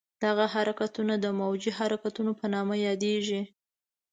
دغه 0.23 0.45
حرکتونه 0.53 1.13
د 1.19 1.25
موجي 1.39 1.71
حرکتونو 1.79 2.31
په 2.39 2.45
نامه 2.53 2.75
یادېږي. 2.87 3.41